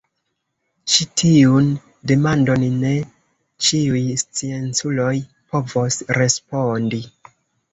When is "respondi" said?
6.21-7.03